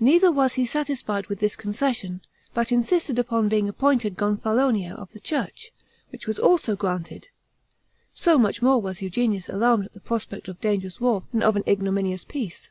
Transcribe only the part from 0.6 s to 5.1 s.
satisfied with this concession, but insisted upon being appointed Gonfalonier